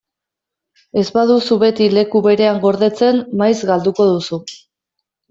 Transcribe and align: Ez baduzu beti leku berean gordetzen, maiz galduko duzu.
Ez 1.01 1.09
baduzu 1.17 1.57
beti 1.63 1.89
leku 1.97 2.21
berean 2.29 2.57
gordetzen, 2.63 3.21
maiz 3.43 3.53
galduko 3.73 4.09
duzu. 4.15 4.41